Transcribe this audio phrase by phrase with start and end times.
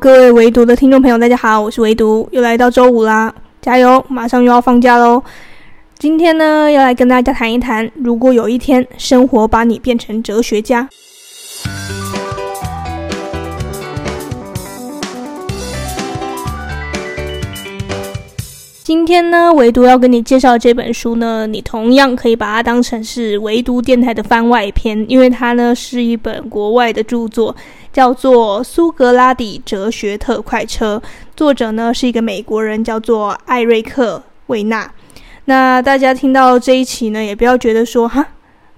[0.00, 5.20] 各位唯独的听众朋友，大家好，我是唯独，又来到周五啦，加油，马上又要放假喽。
[5.98, 10.88] 今天呢，要来跟大家谈一谈，如果有一天生活把你变成哲学家。
[18.88, 27.54] 今天呢，唯独要跟你介绍这本书呢，你同样可以把它当成是唯独电台的番外篇，因为它呢是一本国外的著作，
[27.92, 31.02] 叫做《苏格拉底哲学特快车》，
[31.36, 34.90] 作者呢是一个美国人，叫做艾瑞克·维纳。
[35.44, 38.26] 那大家听到这一期呢，也不要觉得说哈，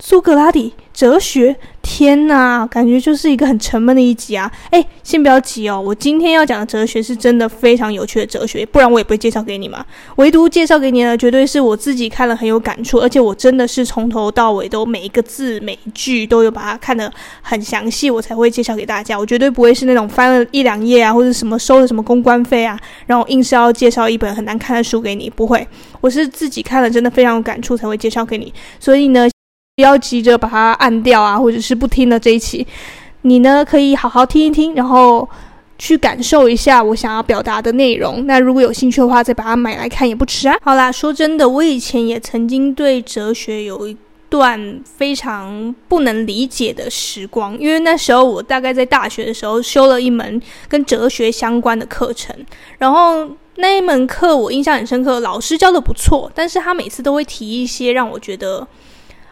[0.00, 0.72] 苏格拉底。
[0.92, 4.50] 哲学，天呐，感觉就是一个很沉闷的一集啊！
[4.70, 9.86] 哎，先不要急哦，我今天要讲的哲学是真的非常有趣的哲学，不然我也不会介绍给你嘛。
[10.16, 19.18] 唯独介绍给你的，绝对是我自己看了很有感触，而且我真的是从头到尾都每一个字每一句都有把它看得很详细，我才会介绍给大家。
[19.18, 25.66] 我绝对不会是那种翻了一两页啊，或者什么收了什么公关费啊，然后硬是要介绍一本很难看的书给你，不会，
[26.02, 28.52] 我是自己看了真的非常有感触才会介绍给你。
[28.78, 29.30] 所以呢。
[29.76, 32.66] 不要急着把它按掉啊，或者是不听了这一期，
[33.22, 35.26] 你呢可以好好听一听，然后
[35.78, 38.26] 去感受一下我想要表达的内容。
[38.26, 40.56] 那如果有兴趣的话，再把它买来看也不迟啊。
[40.60, 43.96] 好啦，说真的，我以前也曾经对哲学有一
[44.28, 52.36] 段非常不能理解的时光，因为那时候我大概在大学的时候修了一门跟哲学相关的课程，
[52.76, 58.68] 然后那一门课我印象很深刻，老师教的不错，但是他每次都会提一些让我觉得。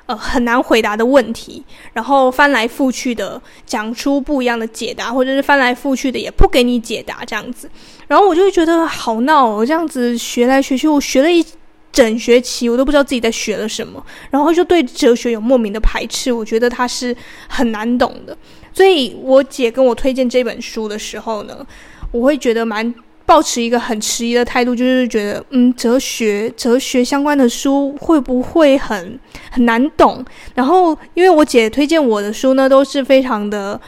[0.08, 7.68] 呃，很难回答的问题，然后翻来覆去的讲出不一样的解答，或者是翻来覆去的也不给你解答这样子，
[8.06, 11.44] 然后我就会觉得好闹哦，这样子学来学去，我学了一
[11.92, 17.14] 整学期，我都不知道自己在学了什么，然后就对哲学有莫名的排斥，我觉得它是
[17.46, 18.34] 很难懂的，
[18.72, 21.66] 所以我姐跟我推荐这本书的时候呢，
[22.10, 22.94] 我会觉得蛮。
[23.28, 30.24] 抱持一个很迟疑的态度，就是觉得，嗯，哲学、哲学相关的书会不会很很难懂？
[30.54, 33.78] 然后，因为我姐推荐我的书呢，都是非常的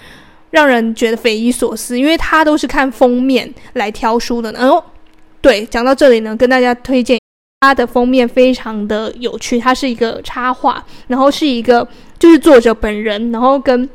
[0.50, 4.52] 让人觉得匪夷所思，因为她都是看封面来挑书的。
[4.52, 4.84] 然后，
[5.40, 7.18] 对，讲到这里呢，跟大家推荐
[7.62, 13.88] 它的封面非常的有趣，它是一个插画，然后是一个就是作者本人，然后跟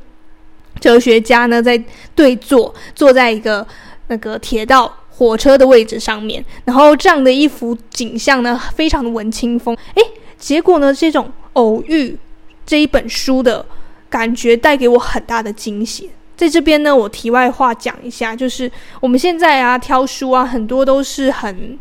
[0.80, 1.80] 哲学家呢在
[2.16, 3.64] 对坐，坐在一个
[4.08, 4.92] 那个铁道。
[5.18, 9.76] 火车的位置上面，然后这样的一幅景象呢，非常的文青风。
[9.94, 10.04] 诶，
[10.38, 12.18] 结果呢，这种偶遇
[12.66, 13.66] 这一本书的
[14.10, 16.10] 感觉带给我很大的惊喜。
[16.36, 21.80] 在这边呢，我题外话讲一下，就是我们现在啊挑书啊，很多都是很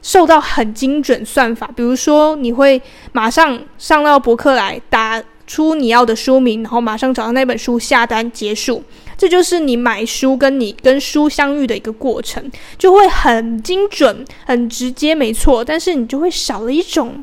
[0.00, 8.84] 受到很精准算法，比如说你会马上上到博客来打出你要的书名，然后马上找到那本书下单结束。
[9.18, 15.64] 这就是你买书跟你跟书相遇的一个过程，就会很精准、很直接，没错。
[15.64, 17.22] 但是你就会少了一种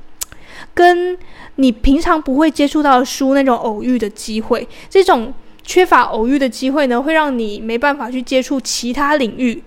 [0.73, 1.17] 跟
[1.55, 4.67] 你平常不会接触到的书那种偶遇的机会。
[4.89, 9.63] 这种缺乏偶遇的机会呢，会让你没办法去接触其他领域。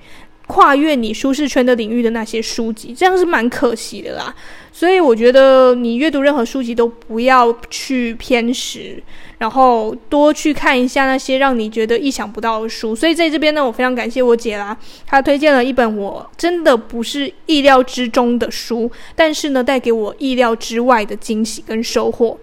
[0.48, 4.34] 跨越你舒适圈的领域的那些书籍，这样是蛮可惜的啦。
[4.72, 9.02] 所以我觉得你阅读任何书籍都不要去偏食，
[9.38, 12.96] 然后多去看一下那些让你觉得意想不到的书。
[12.96, 14.76] 所以在这边呢，我非常感谢我姐啦，
[15.06, 22.38] 她推荐了一本我真的不是意料之中的书，但是呢，带给我意料之外的惊喜跟收获。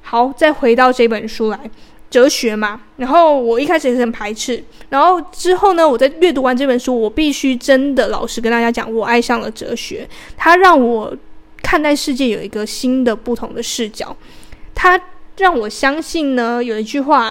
[0.00, 1.70] 好，再回到这本书来。
[2.10, 11.14] 哲学嘛，然后我一开始也是很排斥，然后之后呢，我在阅读完这本书，我必须真的老实跟大家讲，我爱上了哲学，它让我
[11.62, 14.16] 看待世界有一个新的不同的视角，
[14.74, 14.98] 它
[15.36, 17.30] 让我相信呢，有一句话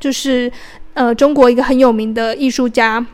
[0.00, 0.50] 就是，
[0.94, 3.06] 呃，中国一个很有名的艺术家、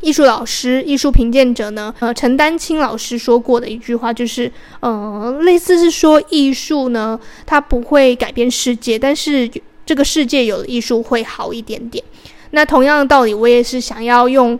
[0.00, 9.50] 艺术老师、艺术评鉴者呢，呃，陈丹青老师说过的一句话，就是，呃，类似是说艺术呢，它不会改变世界，但是。
[9.86, 12.04] 这个世界有了艺术会好一点点。
[12.50, 14.58] 那同样的道理，我也是想要用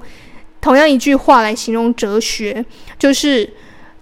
[0.61, 2.65] 同样一句话来形容哲学，
[2.99, 3.53] 就是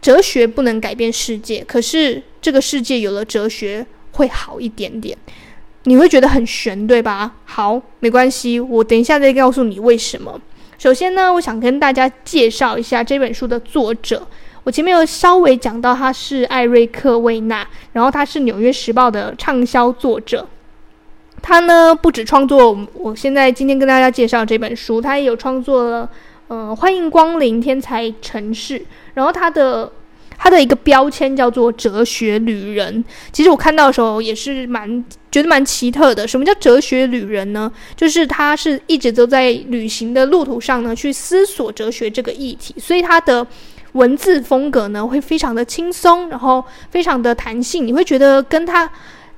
[0.01, 5.17] 哲学不能改变世界，可是这个世界有了哲学会好一点点。
[5.85, 7.35] 你会觉得很悬，对吧？
[7.45, 10.41] 好，没关系，我等一下再告诉你为什么。
[10.79, 14.27] 首先呢，我想跟大家介绍一下这本书的作者。
[14.65, 20.49] 我前面有稍微讲到，他是艾瑞克·魏纳，然后他是《纽约时报》的畅销作者。
[21.47, 26.09] 他呢，不止创作我现在今天跟大家介绍这本书，他也有创作了，
[26.49, 28.83] 呃，欢迎光临天才城市。
[29.13, 29.93] 然后他的
[30.39, 33.05] 他的一个标签叫做“哲学旅人”。
[33.31, 36.27] 其实我看到的时候也是蛮觉得蛮奇特的。
[36.27, 37.71] 什么叫哲学旅人呢？
[37.95, 43.47] 就是他是一直都在旅行的路途上呢，去思索哲学这个议题，所以他的
[43.93, 47.87] 文字风格呢会非常的轻松，然后非常的弹性。
[47.87, 48.91] 你会觉得跟他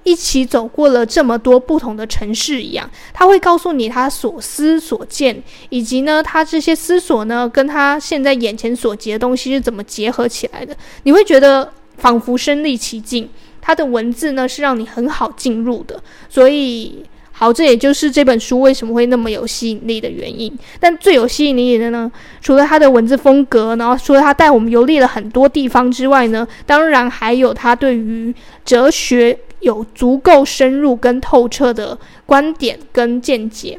[0.07, 10.77] 一起走过了这么多不同的城市一样，他会告诉你他所思所见，以及呢，他这些思索呢，跟他现在眼前所及的东西是怎么结合起来的。
[11.03, 13.29] 你会觉得仿佛身历其境，
[13.61, 16.01] 他的文字呢是让你很好进入的。
[16.29, 20.57] 所以，好，这也就是这本书为什么会那么有吸引力的原因。
[20.79, 22.09] 但最有吸引力的呢，
[22.41, 28.33] 除了他的文字风格，然后除了他带我们游历了很多地方之外呢，当然还有他对于
[28.65, 29.37] 哲学。
[29.67, 33.77] 有足够深入跟透彻的观点跟见解，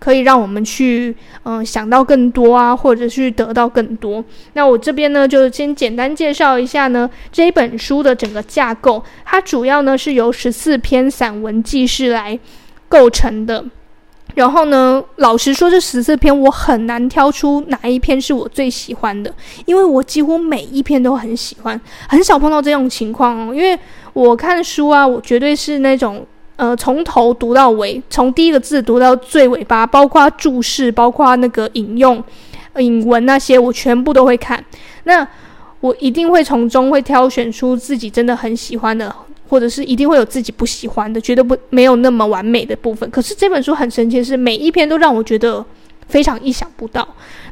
[0.00, 1.14] 可以让我们去
[1.44, 4.22] 嗯、想到更多啊，或者去得到更多。
[4.54, 9.00] 那我这边呢，就先简单介绍一下呢这一本书的整个架构。
[9.24, 12.36] 它主要呢是由十四篇散文记事来
[12.88, 13.64] 构成的。
[14.34, 19.32] 然后呢，老实说，这十四篇我很难挑出哪一篇是我最喜欢的，
[19.66, 23.78] 因为我几乎每一篇都很喜欢，很少碰到这种情况哦，因为。
[24.12, 26.26] 我看书啊，我绝对是那种
[26.56, 32.22] 呃，从头读到尾，从第一个字读到最尾巴，包括注释，包括那个引用、
[32.76, 34.62] 引文那些，我全部都会看。
[35.04, 35.26] 那
[35.80, 39.14] 我一定会从中会挑选出自己真的很喜欢的，
[39.48, 43.08] 或者是一定会有自己不喜欢的，觉得不没有那么完美的部分。
[43.10, 45.64] 可是这本书很神奇的是，每一篇都让我觉得
[46.10, 47.06] 非常意想不到。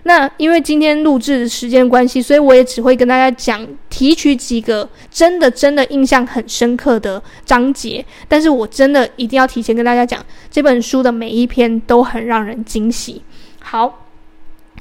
[0.04, 8.04] 那因为今天录制的时间关系，所以我也只会跟大家讲提取几个真的真的印象很深刻的章节。
[8.26, 13.22] 但是我真的一定要提前跟大家讲，这本书的每一篇都很让人惊喜。
[13.60, 14.06] 好，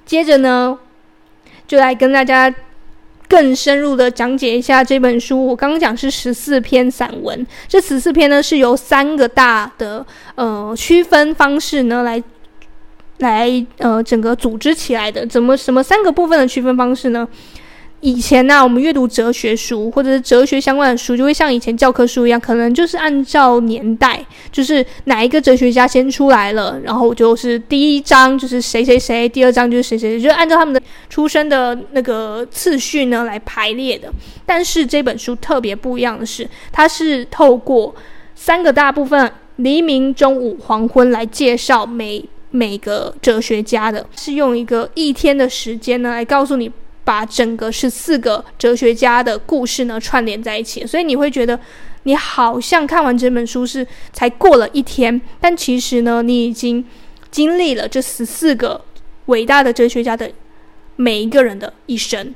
[0.06, 0.78] 接着呢，
[1.68, 2.54] 就来跟大家
[3.28, 5.46] 更深入的讲解一下这本书。
[5.48, 12.24] 我刚刚讲是十四篇散文，这十四篇呢是由三个大的呃区分方式呢来。
[13.20, 17.28] 来，呃，整个组织起来的，怎么什么三个部分的区分方式呢？
[18.00, 30.80] 以前呢、我们阅读哲学书或者是哲学相关的书，就会像以前教科书一样，可能就是按照年代，就是哪一个哲学家先出来了，然后就是第一章就是谁谁谁，第二章就是谁谁谁，就按照他们的
[31.10, 34.14] 出生的那个次序呢来排列的。
[34.46, 37.96] 但是这本书特别不一样的是，它是透过
[38.36, 42.24] 三个大部分：黎明、中午、黄昏来介绍每。
[42.52, 46.72] 每个哲学家的是用一个一天的时间呢，来告诉你
[47.04, 51.60] 把整个十四个哲学家的故事呢串联在一起，所以你会觉得
[52.04, 56.86] 你好像看完这本书是才过了一天，但其实呢，你已经
[57.30, 58.82] 经历了这十四个
[59.26, 60.32] 伟大的哲学家的
[60.96, 62.34] 每一个人的一生。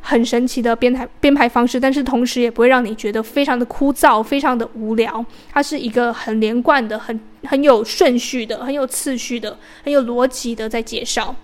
[0.00, 5.24] 很神奇的编排编排方式，但是同时也不会让你觉得非常的枯燥、非常的无聊。
[5.52, 11.34] 它是一个很连贯的、很很有顺序的、很有次序的、很有逻辑的在介绍。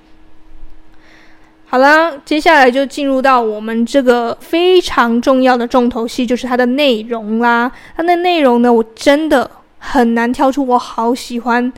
[1.68, 7.70] 好了，接下来就进入到我们这个非常重要的重头戏，就是它的内容啦。
[7.96, 11.72] 它的内容呢，我真的很难挑出我好喜欢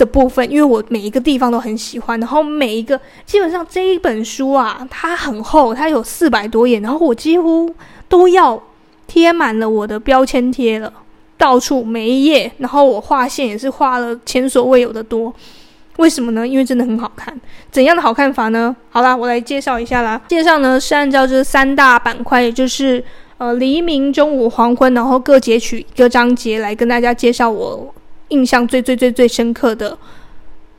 [0.00, 7.72] 的部分，因为我每一个地方都很喜欢，然后每一个基本上这一本书啊，它很厚，它有四百多页，然后我几乎
[8.08, 8.60] 都要
[9.06, 10.90] 贴满了我的标签贴了，
[11.36, 15.32] 到处每一页，然后我画线也是画了前所未有的多。
[15.98, 16.48] 为什么呢？
[16.48, 17.38] 因为真的很好看。
[17.70, 18.74] 怎样的好看法呢？
[18.88, 20.18] 好啦，我来介绍一下啦。
[20.28, 23.04] 介绍呢是按照这三大板块，也就是
[23.36, 27.94] 呃黎明、中午、黄昏，然后各截取一个章节来跟大家介绍我。
[28.30, 29.96] 印象最最最最深刻的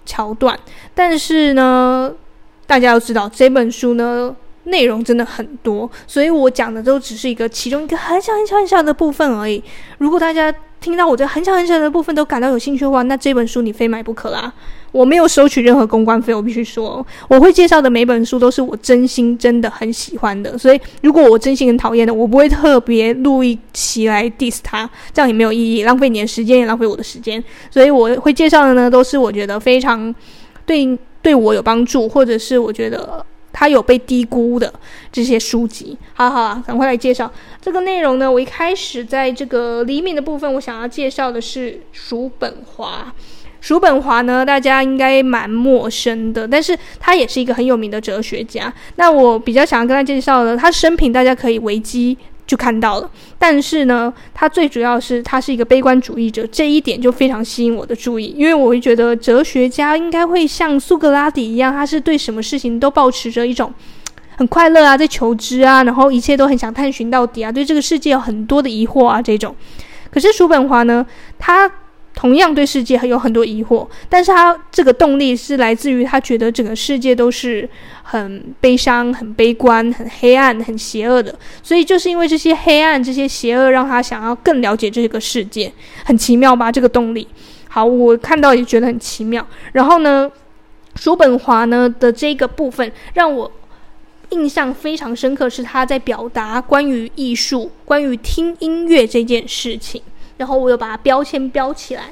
[0.05, 0.59] 桥段，
[0.93, 2.11] 但是呢，
[2.65, 9.63] 大家要知道这本书呢内容真的很多，所以我讲的都只是一个其中一个很小很小很小的部分而已。
[9.99, 14.51] 如果大家听到我这很小很小的部分都感到有兴趣的话，那这本书你非买不可啦！
[14.91, 20.57] 我没有收取任何公关费，我必须说，我会介绍的每本书都是我真心真的很喜欢的。
[20.57, 27.43] 所以，如果我真心很讨厌的，我不会特别录一期来 diss 他，这样也没有意义，浪费你的时间，也浪费我的时间。
[27.69, 30.13] 所以，我会介绍的呢，都是我觉得非常
[30.65, 33.25] 对对我有帮助，或者是我觉得。
[33.53, 34.73] 他有被低估的
[35.11, 37.29] 这些书籍，好好啊，赶快来介绍
[37.61, 38.31] 这个内容呢。
[38.31, 43.13] 我一开始在这个黎明的部分，我想要介绍的是叔本华。
[43.61, 48.73] 叔本华呢，大家应该蛮陌生的，但是他也是一个很有名的哲学家。
[48.97, 52.17] 那我比较想要跟他介绍的，他生平大家可以维基。
[52.47, 63.73] 就看到了，但是呢，他最主要是他是一个悲观主义者，这一点就非常吸引我的注意，因为我会觉得哲学家应该会像苏格拉底一样，他是对什么事情都保持着一种
[64.35, 69.55] 很快乐啊，在求知啊，然后一切都很想探寻到底啊，对这个世界有很多的疑惑啊，这种。
[70.11, 71.05] 可是叔本华呢，
[71.39, 71.71] 他
[72.21, 77.67] 同样对世界有很多疑惑，但是他这个动力是来自于他觉得整个世界都是
[78.03, 85.73] 很悲伤、很悲观、很黑暗、很邪恶的，所以就是因为这些黑暗、这些邪恶，让他想要更了解这个世界，
[86.05, 86.71] 很奇妙吧？
[86.71, 87.27] 这个动力。
[87.67, 89.43] 好，我看到也觉得很奇妙。
[89.71, 90.31] 然后呢，
[90.97, 93.51] 叔本华呢的这个部分让我
[94.29, 99.99] 印象非常深刻，是他在表达关于艺术、关于听音乐这件事情。
[100.41, 102.05] 然后我又把它标签标起来。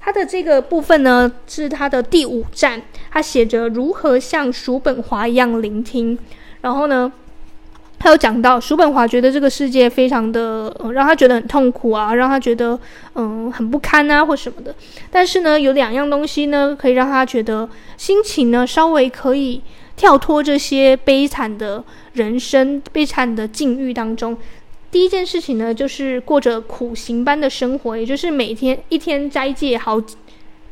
[0.00, 2.80] 它的这个部分呢，是它的第五站，
[3.10, 6.16] 它写着如何像叔本华一样聆听。
[6.60, 7.12] 然后呢，
[7.98, 12.78] 他有讲到，叔本华觉得这个世界非常的，让他觉得很痛苦啊，让他觉得
[13.16, 14.72] 嗯、很不堪啊，或什么的。
[15.10, 19.60] 但是呢，有两样东西呢，可以让他觉得心情呢稍微可以
[19.96, 24.38] 跳脱这些悲惨的人生、悲惨的境遇当中。
[24.90, 30.16] 第一件事情呢，就是过着苦行般的生活，也就是每天一天斋戒好几，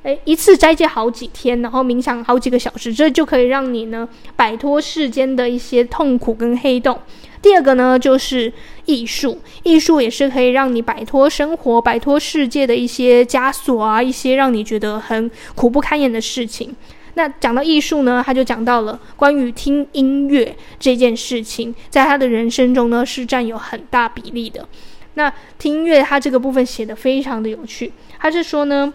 [0.02, 6.98] 诶，一次斋戒好几天，然后冥想好几个小时，这就可以让你呢摆脱世间的一些痛苦跟黑洞。
[7.40, 8.52] 第二个呢，就是
[8.86, 16.74] 艺术，艺术也是可以让你摆脱生活、摆脱世界的一些枷锁啊，一些让你觉得很苦不堪言的事情。
[17.14, 24.68] 那讲到艺术呢，他就讲到了关于听音乐这件事情，在他的人生中呢是占有很大比例的。
[25.14, 28.94] 那听音乐，他这个部分写得非常的有趣，他是说呢，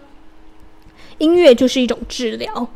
[1.18, 2.68] 音乐就是一种治疗。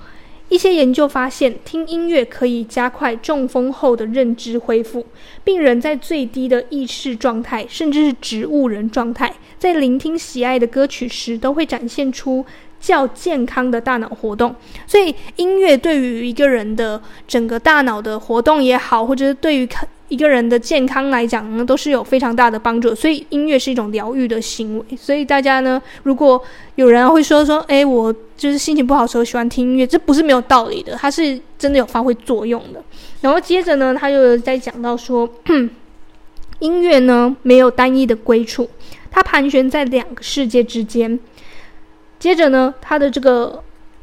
[0.51, 5.05] 一些研究发现，听音乐可以加快中风后的认知恢复。
[5.45, 12.47] 病人在最低的意识状态，甚至是植物人状态，在聆听喜爱的歌曲时，都会展现出
[12.81, 14.55] 较健康的大脑活动。
[14.87, 19.69] 所以，音乐对于一个人的整个大脑的活动也好，或者是对于
[20.09, 22.95] 一个人的健康来讲呢，都是有非常大的帮助。
[22.95, 24.97] 所以，音乐是一种疗愈的行为。
[24.97, 26.43] 所以，大家呢，如果
[26.77, 32.83] 有人会说说，诶，我就是心情不好的时候喜欢听音乐，这不是没有道理的，它是真的有发挥作用的。
[33.21, 35.29] 然后接着呢，他又在讲到说，
[36.61, 38.71] 音乐呢没有单一的归处，
[39.11, 41.19] 它盘旋在两个世界之间。
[42.19, 43.63] 接着呢，他的这个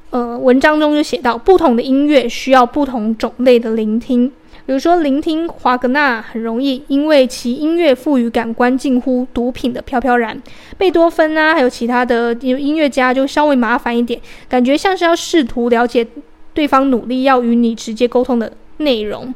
[0.10, 4.32] 呃文章中就写到，不同的音乐需要不同种类的聆听。
[4.66, 10.42] 比如说，聆听华格纳很容易，因为其音乐赋予感官近乎毒品的飘飘然。
[10.76, 14.20] 贝多芬啊，还有其他的音乐家就稍微麻烦一点，
[14.50, 16.08] 感觉像是要试图了解
[16.56, 19.32] 对方努力要与你直接沟通的内容。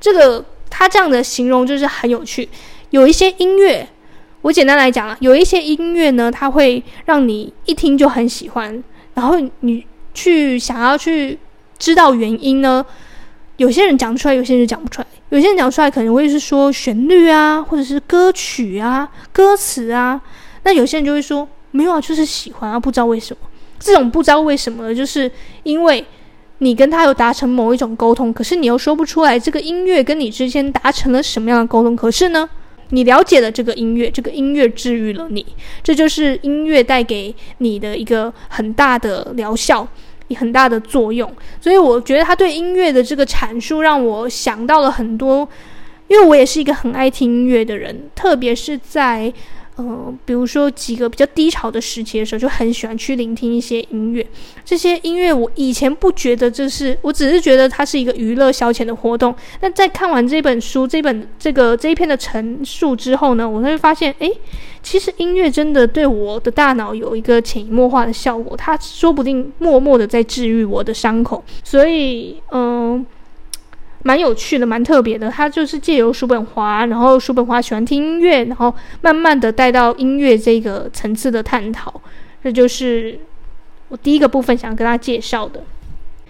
[0.00, 2.48] 这个他这样的形容就是很有趣。
[2.88, 3.86] 有一些音乐，
[4.44, 8.84] 我简单来讲啊，有一些音乐呢，它会让你一听就很喜欢，
[9.14, 9.82] 然后你
[10.12, 11.38] 去想要去
[11.78, 12.84] 知道原因呢。
[13.56, 15.06] 有些人讲出来，有些人讲不出来。
[15.30, 20.20] 有些人讲出来可能会是说旋律啊，或者是歌曲啊、歌词啊。
[20.64, 23.48] 那有些人就会说没有啊，就是喜欢啊，不知道为什么。
[23.78, 25.30] 这种不知道为什么，就是
[25.62, 26.04] 因为
[26.58, 31.96] 你跟他有达成某一种沟通，可是你又说不出来这个音乐跟你之间达成了什么样的沟通。
[31.96, 32.46] 可是呢，
[32.90, 35.44] 你了解了这个音乐，这个音乐治愈了你，
[35.82, 39.86] 这就是音乐带给你的一个很大的疗效。
[40.36, 45.48] 很大的作用，所以我觉得他对音乐的这个阐述让我想到了很多，
[46.08, 49.32] 因为我也是一个很爱听音乐的人，特别是在
[49.76, 54.24] 呃，比如说几个比较低潮的时期的时候，就很喜欢去聆听一些音乐。
[54.64, 59.34] 这些音乐我以前不觉得这是，我只是觉得它是一个娱乐消遣的活动。
[59.60, 64.30] 那在看完这本书、这本这个这一篇的陈述之后呢，我会发现，诶。
[64.84, 73.02] 其实音乐真的对我的大脑有一个潜移默化的效果，它说不定默默的在治愈我的伤口，所以嗯，
[74.04, 75.28] 蛮有趣的，蛮特别的。
[75.28, 82.00] 它就是借由叔本华，然后叔本华喜欢听音乐，然后慢慢的带到音乐这个层次的探讨，
[82.42, 83.18] 这就是
[83.88, 85.62] 我第一个部分想跟大家介绍的。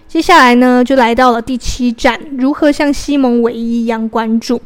[0.07, 4.61] 接下来呢，就来到了第七站，如何像西蒙·韦伊一样关注。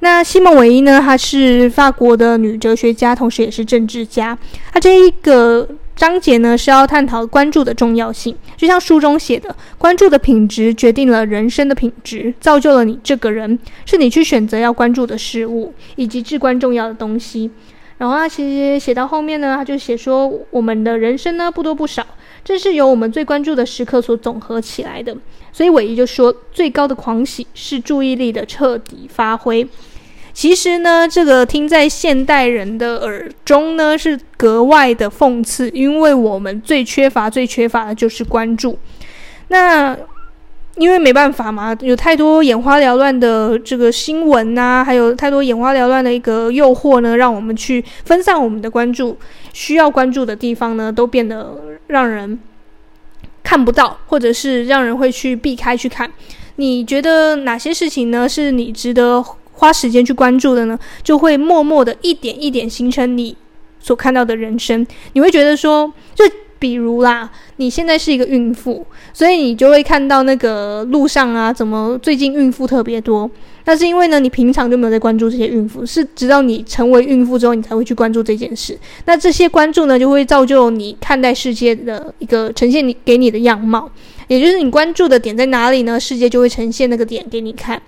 [0.00, 1.00] 那西蒙·韦伊呢？
[1.00, 4.36] 她是法国的女哲学家，同时也是政治家。
[4.72, 8.32] 她这一个章节呢，是要探讨关注的重要性。
[8.56, 17.50] 就像书中写的，关注的品质决定了人生的品质，造就了你这个人，是你去选择要关注的事物以及至关重要的东西。
[17.96, 22.06] 然后他其实写到后面呢，他就写说，我们的人生呢，不多不少，
[22.44, 25.16] 这是由我们最关注的时刻所总和起来的。
[25.52, 29.68] 所以韦一就说，最高的狂喜是注意力的彻底发挥。
[30.38, 38.78] 其实呢，这个听在现代人的耳中呢，是格外的讽刺，因为我们最缺乏、最缺乏的就是关注。
[39.48, 39.98] 那
[40.76, 49.16] 因为没办法嘛，有太多眼花缭乱的这个新闻呐、啊，还有太多眼花缭乱的一个诱惑呢，让我们去分散我们的关注，
[49.52, 51.56] 需要关注的地方呢，都变得
[51.88, 52.38] 让人
[53.42, 56.08] 看不到，或者是让人会去避开去看。
[56.60, 59.24] 你觉得哪些事情呢，是你值得
[59.58, 60.78] 花时间去关注的呢？
[61.04, 63.36] 就会默默的一点一点形成你
[63.78, 64.84] 所看到的人生。
[65.12, 66.24] 你会觉得说，就。
[66.60, 73.30] 比如啦，你现在是一个孕妇，所以你就会看到那个路上啊，怎么最近孕妇特别多？
[73.64, 78.76] 那是因为呢，你平常就没有在关注这些孕妇，是直到你成为孕妇之后，你才会去关注这件事。
[79.04, 83.88] 那这些关注呢，就会造就你看待世界的一个呈现你给你的样貌，
[84.26, 86.00] 也就是你关注的点在哪里呢？
[86.00, 87.80] 世界就会呈现那个点给你看。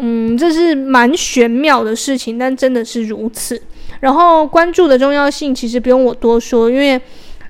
[0.00, 3.60] 嗯，这是蛮玄妙的事情，但真的是如此。
[4.00, 7.00] 然后关注的重要性，其实不用我多说，因为。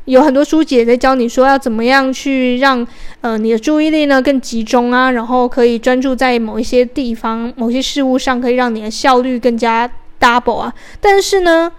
[0.07, 2.85] 有很多书籍也在教你说要怎么样去让
[3.21, 9.89] 呃你的注意力呢更集中啊，然后可以专注在某一些地方、某些事物上，可以让你的效率更加
[10.19, 10.75] double 啊。
[11.01, 11.71] 但是呢，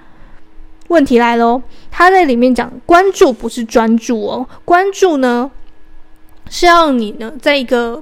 [0.88, 5.51] 问题来喽，他在里面讲关注不是专注哦，关注呢
[6.48, 8.01] 是要你呢在一个。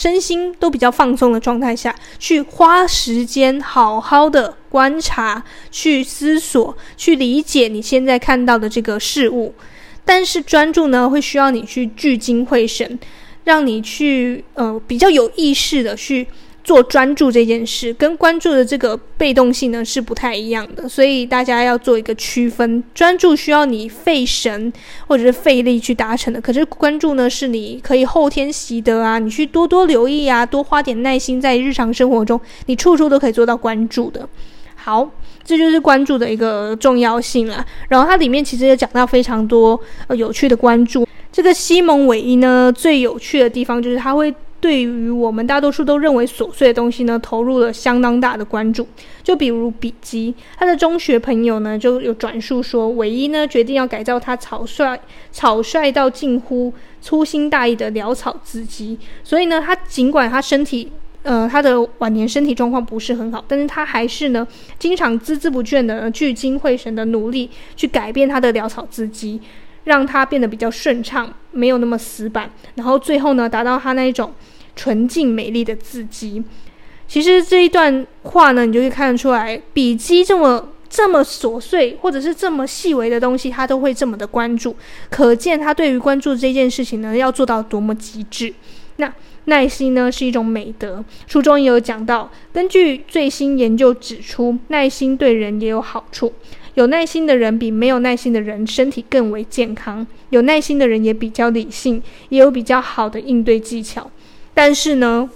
[0.00, 9.54] 身心都比较放松的状态下去花时间好好的观察、去思索、去理解你现在看到的这个事物，
[10.02, 12.98] 但是专注呢，会需要你去聚精会神，
[13.44, 16.26] 让你去呃比较有意识的去。
[16.70, 22.80] 做专注这件事跟关注的这个被动性呢是不太一样的，所以大家要做一个区分。
[22.94, 24.72] 专注需要你费神
[25.08, 34.28] 或者是费力去达成的，可是关注呢是你可以后天习得啊，你去多多留意啊，多花点耐心在日常生活中，你处处都可以做到关注的。
[34.76, 35.10] 好，
[35.42, 37.66] 这就是关注的一个重要性了。
[37.88, 41.04] 然后它里面其实也讲到非常多呃有趣的关注。
[41.32, 44.32] 这个西蒙韦伊呢最有趣的地方就是他会。
[44.60, 48.86] 对于我们大多数都认为琐碎的东西呢，投入了相当大的关注。
[49.22, 55.00] 就比如笔记，他的中学朋友呢就有转述说，韦一呢决定要改造他草率、
[55.32, 58.98] 草率到近乎粗心大意的潦草字迹。
[59.24, 64.46] 所以呢，他尽管他身体，呃，他的晚年身体状况不是很好，但是他还是呢，
[64.78, 69.40] 经常孜孜不倦的聚精会神的努力去改变他的潦草字迹。
[69.84, 74.30] 让他变得比较顺畅，没有那么死板，然后最后呢，达到他那一种
[74.76, 76.42] 纯净美丽的字迹。
[77.06, 84.76] 其实这一段话呢，你就可以看得出来，笔迹这么这么琐碎，或者是这么细微的东西，他都会这么的关注，
[85.10, 88.54] 可见他对于关注这件事情呢，要做到多么极致。
[88.96, 89.12] 那
[89.46, 96.32] 耐心呢，是一种美德，书中也有讲到，根据最新研究指出，耐心对人也有好处。
[96.74, 100.06] 有耐心的人比没有耐心的人身体更为健康。
[100.28, 104.08] 有耐心的人也比较理性，也有比较好的应对技巧。
[104.62, 105.26] 但是呢，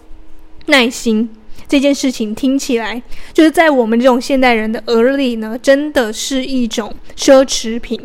[0.67, 1.31] 耐心
[1.67, 7.99] 这件事情听起来，就是在我们这种现代人的耳里呢，真的是一种奢侈品。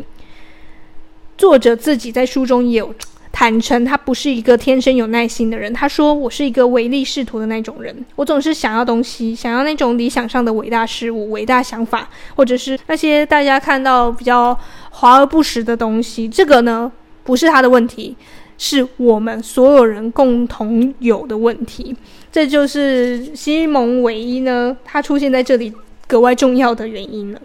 [1.36, 2.94] 作者自己在书中也有。
[3.30, 5.70] 坦诚，他不是一个天生有耐心的人。
[5.74, 16.26] 他说：“我是一个唯利是图的那种人，我总是想要东西，想要那种理想上的伟大事物、伟大想法，或者是那些大家看到比较华而不实的东西。
[16.26, 16.90] 这个呢，
[17.24, 18.16] 不是他的问题，
[18.62, 21.96] 是我们所有人共同有的问题。
[22.30, 25.72] 这就是西蒙韦伊呢，他出现在这里
[26.06, 27.40] 格外重要的原因了。”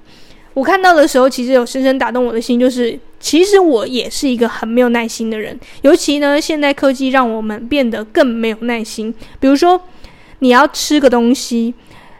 [0.53, 5.57] 我看到的时候，其实有深深打动我的心，就是其实我也是一个很没有耐心的人。
[5.83, 9.13] 尤其呢，现代科技让我们变得更没有耐心。
[9.39, 9.81] 比如说，
[10.39, 11.73] 你要吃个东西，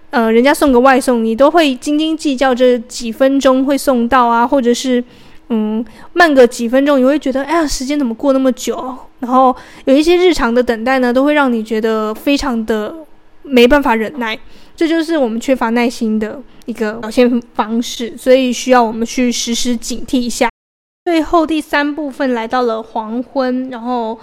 [0.09, 5.03] 呃，人家送个外送，你都会斤斤计较这几分钟会送到啊，或者是
[5.49, 8.97] 嗯慢个几分钟，你会觉得哎呀，时间怎么过那么久？
[9.19, 9.55] 然后
[9.85, 12.95] 有一些日常的等待呢，都会让你觉得非常的
[13.43, 14.37] 没办法忍耐。
[14.75, 20.49] 这就是我们缺乏耐心的一个表现方式，所以需要我们去时时警惕一下。
[21.05, 24.19] 最后第三部分来到了黄昏，然后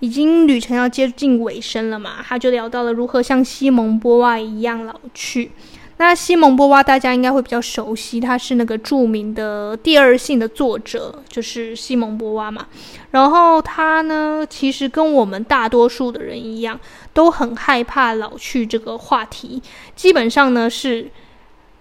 [0.00, 5.52] 已经旅程要接近尾声了嘛，他就聊到了如何像西蒙波娃一样老去。
[5.98, 12.66] 那西蒙波娃大家应该会比较熟悉，他是那个著名的《第二性》的作者，就是西蒙波娃嘛。
[13.12, 16.78] 然后他呢，其实跟我们大多数的人一样，
[17.14, 19.62] 都很害怕老去这个话题。
[19.94, 21.10] 基本上呢，是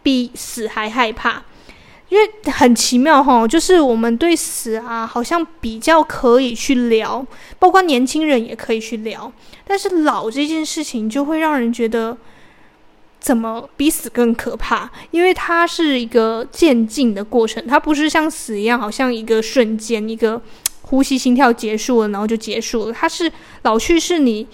[0.02, 1.44] 比死还害怕，
[2.08, 7.28] 因为很奇妙哈，就是我们对死啊，好像比较可以去聊，
[7.60, 9.30] 包括年轻人也可以去聊，
[9.68, 12.18] 但是老这件事情就会让人觉得。
[13.26, 14.88] 怎么比死更可怕？
[15.10, 20.40] 因为它是一个渐进的过程，它不是像死一样，好像一个瞬间，一个
[20.84, 22.94] 呼吸、心跳结束了，然后就结束了。
[22.94, 23.32] 它是
[23.64, 24.46] 老去，是你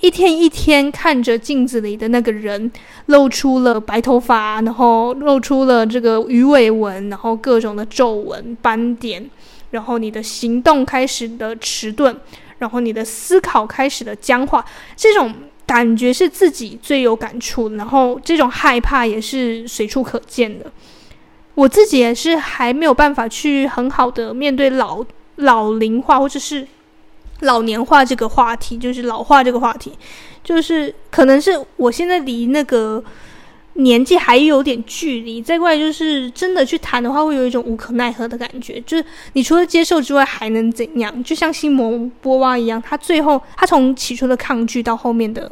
[0.00, 2.70] 一天一天看着镜子里的那个人，
[3.06, 9.30] 露出了白头发，然后露出了这个鱼尾纹，然后各种的皱纹、斑点，
[9.70, 12.14] 然后你的行动开始的迟钝，
[12.58, 14.62] 然后你的思考开始的僵化，
[14.94, 15.34] 这种
[15.70, 20.66] 感觉是自己最有感触，然后这种害怕也是随处可见的。
[21.54, 25.04] 我自己也是还没有办法去很好的面对老
[25.36, 26.66] 老龄化或者是
[27.42, 29.92] 老年化这个话题，就是老化这个话题，
[30.42, 33.00] 就是可能是我现在离那个
[33.74, 38.80] 年纪还有点距离，再过来就是真的去谈的话，会有一种无可奈何的感觉。
[38.82, 41.24] 就是你除了接受之外还能怎样？
[41.24, 45.50] 就像西蒙波娃一样，他最后他从起初的抗拒到后面的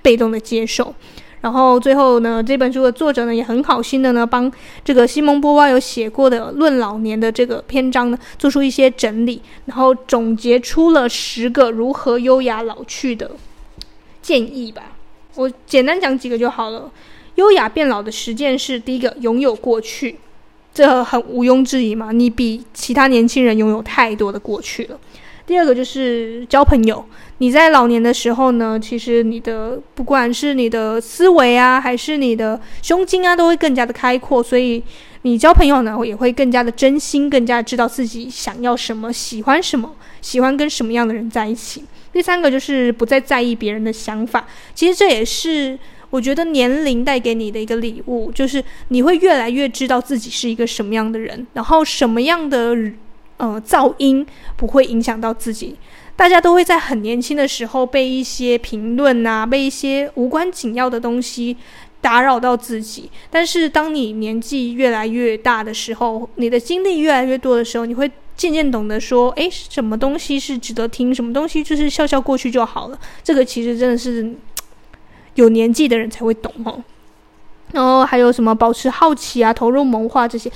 [0.00, 0.94] 被动的接受。
[1.40, 4.50] 然后最后呢，这本书的作者呢也很好心的呢，帮
[4.84, 13.30] 这个西蒙波娃有写过的《论老年》的这个篇章呢，做出一些整理，然后总结出了十个如何优雅老去的
[14.22, 14.92] 建议吧。
[15.34, 16.90] 我简单讲几个就好了。
[17.36, 20.16] 优雅变老的实践是，第一个，拥有过去，
[20.74, 24.98] 这很毋庸置疑嘛，你比其他年轻人拥有太多的过去了。
[25.46, 27.04] 第二个就是交朋友。
[27.38, 34.42] 你在老年的时候呢，其实你的不管是你的思维啊，还是你的胸襟啊，都会更加的开阔。
[34.42, 34.82] 所以
[35.22, 41.84] 你交朋友呢，也会更加的真心，更加知道自己想要什么，喜欢什么，喜欢跟什么样的人在一起。
[42.12, 44.48] 第三个就是不再在意别人的想法。
[44.74, 45.78] 其实这也是
[46.10, 52.76] 我觉得年龄带给你的一个礼物，就是你会越来越知道自己是一个什么样的人，然后什么样的。
[53.38, 55.76] 呃，噪音不会影响到自己。
[56.16, 61.54] 大家都会在很年轻的时候被一些评论啊，被一些无关紧要的东西
[62.00, 63.10] 打扰到自己。
[63.28, 72.98] 但是，当你年纪越来越大的时候，你的经历越来越多的时候，你会渐渐懂得说，诶，什么东西是值得听，什么东西就是笑笑过去就好了。
[73.22, 74.32] 这个其实真的是
[75.36, 76.82] 有年纪的人才会懂哦。
[77.72, 80.50] 然后还有什么保持好奇啊，投入谋划这些。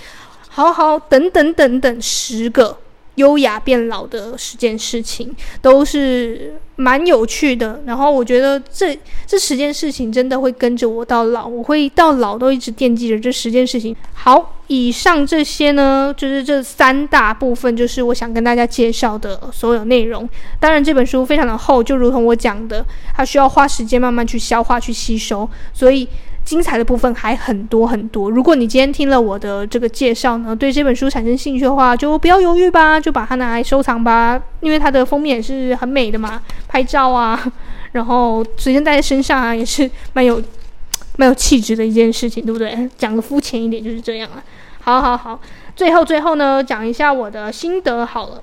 [0.49, 2.77] 好好，等等等等，十个
[3.16, 7.83] 优雅变老的十件事情都是蛮有趣的。
[7.87, 13.94] 然后我觉得这这十件事情真的会跟着我到老，我会到老都一直惦记着这十件事情。
[14.14, 20.29] 好，以上这些呢，就是这三大部分，就是我想跟大家介绍的所有内容。
[20.59, 26.09] 当然，这本书非常的厚，就如同我讲的，它需要花时间慢慢去消化、去吸收，所以。
[26.51, 28.29] 精彩的部分还很多很多。
[28.29, 34.43] 如果你今天听了我的这个介绍呢，对这本书产生兴趣的话，就不要犹豫吧，就把它拿来收藏吧。
[34.59, 37.41] 因为它的封面也是很美的嘛， 拍照啊，
[37.93, 40.43] 然后随身带在身上啊，也是蛮有
[41.19, 42.91] 蛮有气质的一件事情，对不对？
[42.99, 44.43] 讲的肤浅一点就是这样啊。
[44.81, 45.39] 好好好，
[45.77, 48.43] 最后最后呢，讲一下我的心得好了。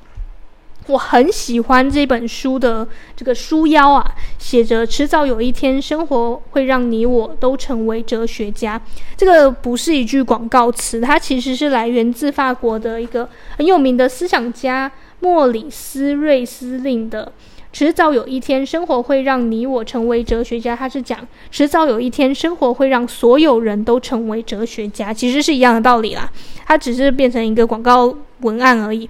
[0.87, 8.81] 我很喜欢这本书的这个书腰啊，写着“迟早有一天，生活会让你我都成为哲学家”。
[9.17, 17.31] 这个不是一句广告词，它其实是来源自法国的一个很有名的思想家莫里斯·瑞斯令的
[17.73, 20.73] “迟早有一天，生活会让你我成为哲学家”。
[20.77, 21.19] 他是讲
[21.51, 26.31] 迟早有一天，生活会让所有人都成为哲学家，其实是一样的道理啦。
[26.65, 29.09] 它只是变成一个广告文案而已。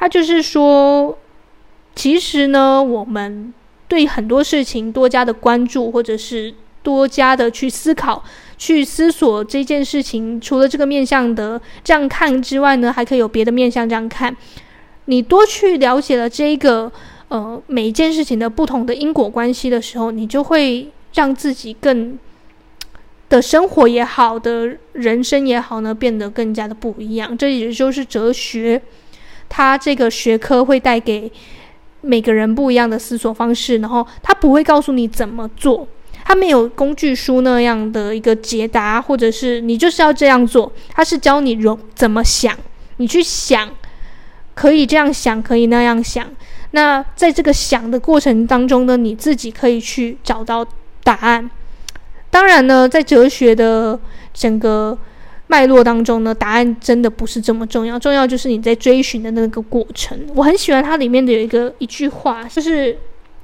[0.00, 1.18] 他就是说，
[1.94, 3.52] 其实呢，我们
[3.86, 8.24] 对很多事情多加的关注，或者是多加的去思考、
[8.56, 14.34] 去思索这件事情，除了这个面向的这样看之外呢，还可以有别的面向这样看。
[15.04, 16.90] 你多去了解了这一个
[17.28, 22.18] 呃每一件事情的不同的因果关系的时候，你就会让自己更
[23.28, 27.36] 的生活也好，的人生也好呢，变得更加的不一样。
[27.36, 28.80] 这也就是哲学。
[29.50, 31.30] 它这个学科会带给
[32.00, 35.86] 每个人不一样的思索方式，然后它不会告诉你怎么做，
[36.24, 42.56] 它没有工具书那样的一个解答，或者是你就是要这样做，它是教你容怎么想，
[42.98, 43.68] 你去想，
[44.54, 46.26] 可以这样想，可以那样想。
[46.70, 50.64] 那在这个想的过程当中呢，你自己可以去找到
[51.02, 51.50] 答案。
[52.30, 53.98] 当然呢，在哲学的
[54.32, 54.96] 整个。
[55.50, 60.16] 脉络当中呢，答案真的不是这么重要，重要就是你在追寻的那个过程。
[60.36, 62.96] 我很喜欢它里面的有一个一句话，就是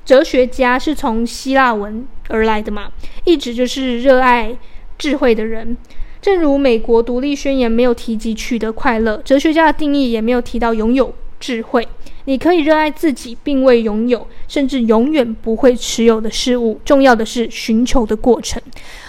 [0.04, 2.92] 哲学家是从希腊文而来的嘛，
[3.24, 4.56] 一直就是热爱
[4.96, 5.76] 智慧的人。
[6.22, 11.88] 正如美国独立宣言没有提及取得快乐，哲学家的定义也没有提到拥有智慧。
[12.26, 16.78] 你可以热爱自己并未拥有，甚至永远不会持有的事物。
[16.84, 18.60] 重要的是寻求的过程。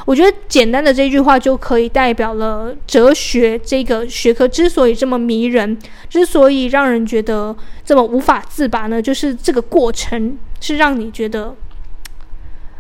[0.05, 5.77] 我觉得简单的这句话就可以代表了哲学这个学科之所以这么迷人，
[6.09, 11.55] 之所以让人觉得这么无法自拔呢，就是这个过程是让你觉得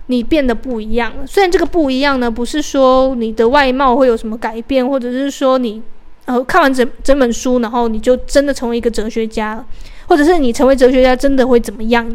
[0.05, 1.25] 你变得不一样了。
[1.25, 5.81] 虽然这个不一样呢，不是说你的外貌会有什么改变，或者是说你
[6.25, 9.65] 呃看完整整本书，然后你就真的成为一个哲学家了。
[10.07, 12.11] 或者是你成为哲学家真的会怎么样？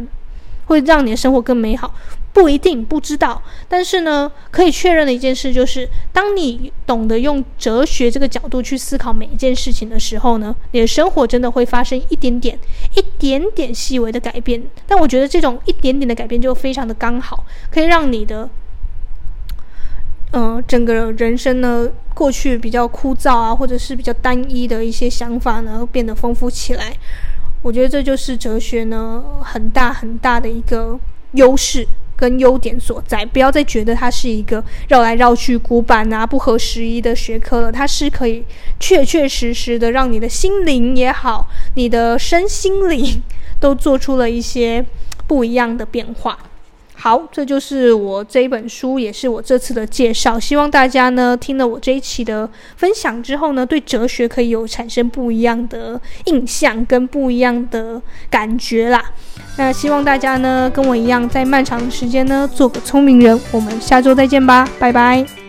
[0.66, 1.94] 会让你的生活更美好？
[2.32, 3.42] 不一定，不知道。
[3.68, 12.58] 但是呢，可以确认的一件事就是，当你懂得用哲学这个角度去思考每一件事情的时候呢，你的生活真的会发生一点点、
[12.94, 14.62] 一点点细微的改变。
[14.86, 18.48] 但我觉得这种一点点的改变就非常的刚好，可以让你的，
[20.32, 26.94] 嗯、整个人生呢，过去比较枯燥啊，或者是比较单一的一些想法呢，变得丰富起来。
[27.62, 30.98] 我觉得这就是哲学呢，很大很大的一个
[31.32, 33.24] 优势跟优点所在。
[33.24, 37.70] 不要再觉得它是一个绕来绕去、古板啊、不合时宜的学科了。
[37.70, 38.44] 它是可以
[38.80, 41.46] 确确实实的让你的心灵也好，
[41.76, 43.22] 你的身心灵
[43.60, 44.84] 都做出了一些
[45.28, 46.36] 不一样的变化。
[47.02, 50.38] 好，这就是我这一本书，也是我这次的介绍。
[50.38, 59.02] 希望大家呢，听了我这一期的分享之后呢，对哲学可以有产生不一样的印象跟不一样的感觉啦。
[59.58, 63.36] 那希望大家呢，跟我一样，在漫长的时间呢，做个聪明人。
[63.50, 65.41] 我们下周再见吧，拜拜。